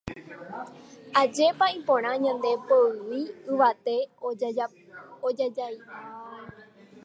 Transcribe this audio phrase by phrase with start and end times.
[1.21, 3.95] Ajépa iporã ñande poyvi yvate
[5.27, 5.87] ojajáiva.